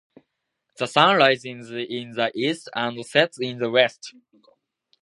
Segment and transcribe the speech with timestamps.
[0.79, 1.45] The sun rises
[1.75, 4.15] in the east and sets in the west.